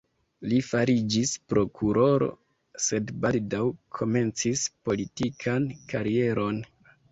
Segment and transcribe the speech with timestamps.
[0.51, 2.29] Li fariĝis prokuroro,
[2.87, 3.61] sed baldaŭ
[4.01, 6.61] komencis politikan karieron.